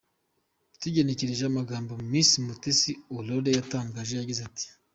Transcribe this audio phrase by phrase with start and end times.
[0.81, 4.65] Tugenekereje amagambo Miss Mutesi Aurore yatangaje, yagize ati:.